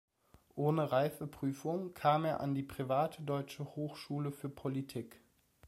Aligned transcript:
Ohne 0.55 0.91
Reifeprüfung 0.91 1.93
kam 1.93 2.25
er 2.25 2.39
an 2.39 2.55
die 2.55 2.63
private 2.63 3.21
Deutsche 3.21 3.75
Hochschule 3.75 4.31
für 4.31 4.49
Politik. 4.49 5.21